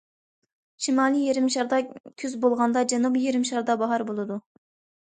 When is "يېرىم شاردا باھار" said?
3.31-4.11